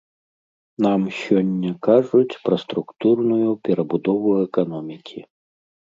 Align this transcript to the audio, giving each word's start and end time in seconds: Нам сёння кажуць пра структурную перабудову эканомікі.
Нам 0.85 1.01
сёння 1.23 1.71
кажуць 1.87 2.39
пра 2.47 2.55
структурную 2.63 3.49
перабудову 3.69 4.29
эканомікі. 4.47 5.19